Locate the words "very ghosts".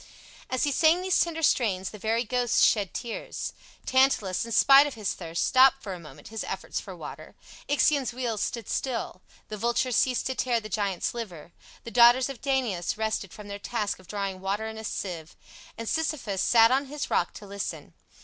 1.99-2.63